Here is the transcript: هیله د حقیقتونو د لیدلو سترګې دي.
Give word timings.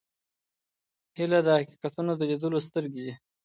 هیله 1.17 1.39
د 1.45 1.47
حقیقتونو 1.59 2.11
د 2.15 2.21
لیدلو 2.29 2.59
سترګې 2.67 3.01
دي. 3.05 3.13